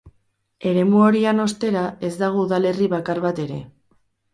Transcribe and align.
Eremu 0.69 1.03
horian, 1.09 1.43
ostera, 1.45 1.85
ez 2.11 2.13
dago 2.25 2.49
udalerri 2.49 2.93
bakar 2.99 3.27
bat 3.29 3.49
ere. 3.49 3.65